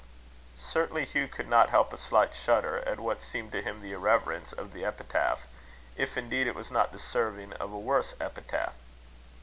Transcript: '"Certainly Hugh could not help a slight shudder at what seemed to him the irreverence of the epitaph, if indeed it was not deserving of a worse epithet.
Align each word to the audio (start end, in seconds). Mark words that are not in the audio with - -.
'"Certainly 0.57 1.05
Hugh 1.05 1.27
could 1.27 1.47
not 1.47 1.69
help 1.69 1.93
a 1.93 1.97
slight 1.97 2.33
shudder 2.33 2.79
at 2.87 2.99
what 2.99 3.21
seemed 3.21 3.51
to 3.51 3.61
him 3.61 3.81
the 3.83 3.93
irreverence 3.93 4.51
of 4.51 4.73
the 4.73 4.83
epitaph, 4.83 5.45
if 5.95 6.17
indeed 6.17 6.47
it 6.47 6.55
was 6.55 6.71
not 6.71 6.91
deserving 6.91 7.53
of 7.53 7.71
a 7.71 7.77
worse 7.77 8.15
epithet. 8.19 8.73